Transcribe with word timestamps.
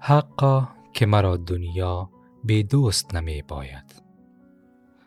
حقا 0.00 0.68
که 0.92 1.06
مرا 1.06 1.36
دنیا 1.36 2.10
به 2.44 2.62
دوست 2.62 3.14
نمی 3.14 3.42
باید 3.42 4.02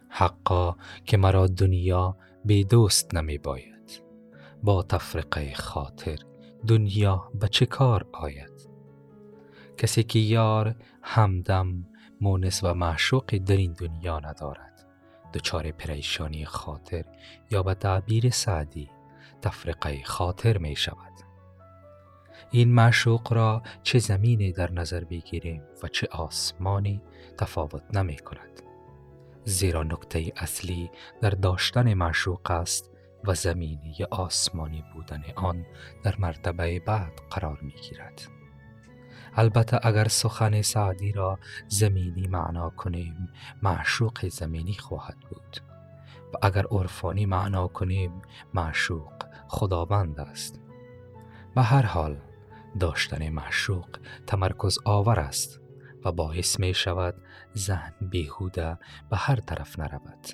حقا 0.10 0.76
که 1.05 1.17
مرا 1.17 1.47
دنیا 1.47 2.17
به 2.46 2.63
دوست 2.63 3.15
نمی 3.15 3.37
باید 3.37 4.03
با 4.63 4.83
تفرقه 4.83 5.53
خاطر 5.53 6.17
دنیا 6.67 7.31
به 7.39 7.47
چه 7.47 7.65
کار 7.65 8.05
آید؟ 8.13 8.69
کسی 9.77 10.03
که 10.03 10.19
یار 10.19 10.75
همدم 11.01 11.85
مونس 12.21 12.63
و 12.63 12.73
معشوق 12.73 13.37
در 13.37 13.57
این 13.57 13.73
دنیا 13.73 14.19
ندارد. 14.19 14.88
دچار 15.33 15.71
پریشانی 15.71 16.45
خاطر 16.45 17.05
یا 17.51 17.63
به 17.63 17.73
تعبیر 17.73 18.29
سعدی 18.29 18.89
تفرقه 19.41 20.03
خاطر 20.03 20.57
می 20.57 20.75
شود 20.75 21.13
این 22.51 22.73
معشوق 22.73 23.34
را 23.34 23.63
چه 23.84 23.99
زمینی 23.99 24.51
در 24.51 24.71
نظر 24.71 25.03
بگیریم 25.03 25.63
و 25.84 25.87
چه 25.87 26.07
آسمانی 26.11 27.01
تفاوت 27.37 27.95
نمی 27.95 28.17
کند 28.17 28.61
زیرا 29.45 29.84
نکته 29.84 30.31
اصلی 30.35 30.91
در 31.21 31.29
داشتن 31.29 31.93
معشوق 31.93 32.51
است 32.51 32.91
و 33.23 33.35
زمینی 33.35 33.95
آسمانی 34.11 34.84
بودن 34.93 35.23
آن 35.35 35.65
در 36.03 36.15
مرتبه 36.20 36.79
بعد 36.79 37.21
قرار 37.29 37.59
می 37.61 37.71
گیرد. 37.71 38.38
البته 39.35 39.79
اگر 39.83 40.07
سخن 40.07 40.61
سعدی 40.61 41.11
را 41.11 41.39
زمینی 41.67 42.27
معنا 42.27 42.70
کنیم 42.70 43.29
معشوق 43.61 44.27
زمینی 44.27 44.73
خواهد 44.73 45.17
بود. 45.29 45.57
و 46.33 46.37
اگر 46.41 46.65
عرفانی 46.71 47.25
معنا 47.25 47.67
کنیم 47.67 48.21
معشوق 48.53 49.13
خداوند 49.48 50.20
است. 50.20 50.59
به 51.55 51.62
هر 51.62 51.85
حال 51.85 52.17
داشتن 52.79 53.29
معشوق 53.29 53.87
تمرکز 54.27 54.77
آور 54.85 55.20
است 55.20 55.61
و 56.05 56.11
باعث 56.11 56.59
می 56.59 56.73
شود 56.73 57.15
ذهن 57.57 57.93
بیهوده 58.01 58.77
به 59.09 59.17
هر 59.17 59.35
طرف 59.35 59.79
نرود. 59.79 60.27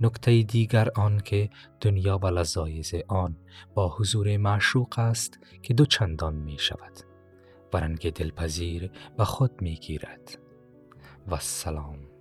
نکته 0.00 0.42
دیگر 0.42 0.88
آن 0.96 1.20
که 1.20 1.50
دنیا 1.80 2.18
و 2.18 2.26
لذایز 2.26 2.94
آن 3.08 3.36
با 3.74 3.88
حضور 3.88 4.36
معشوق 4.36 4.98
است 4.98 5.38
که 5.62 5.74
دو 5.74 5.86
چندان 5.86 6.34
می 6.34 6.58
شود. 6.58 7.13
و 7.74 7.76
رنگ 7.76 8.12
دلپذیر 8.12 8.90
به 9.18 9.24
خود 9.24 9.62
می 9.62 9.74
گیرد 9.74 10.38
و 11.28 11.36
سلام. 11.38 12.13